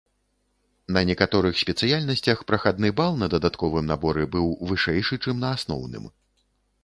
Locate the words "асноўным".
5.59-6.09